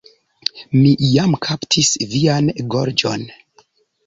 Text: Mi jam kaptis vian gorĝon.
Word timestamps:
Mi 0.79 0.93
jam 1.09 1.35
kaptis 1.49 1.91
vian 2.15 2.51
gorĝon. 2.77 3.29